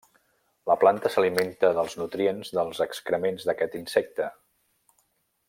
[0.69, 4.31] La planta s'alimenta dels nutrients dels excrements d'aquest insecte.